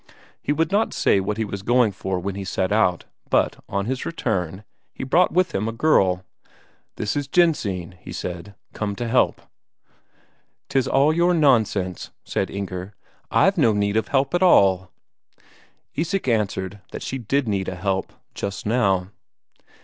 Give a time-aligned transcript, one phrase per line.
[0.41, 3.85] He would not say what he was going for when he set out, but on
[3.85, 4.63] his return,
[4.95, 6.25] he brought with him a girl.
[6.95, 8.55] "This is Jensine," he said.
[8.73, 9.43] "Come to help."
[10.69, 12.95] "'Tis all your nonsense," said Inger,
[13.29, 14.89] "I've no need of help at all."
[15.93, 19.11] Isak answered that she did need a help just now.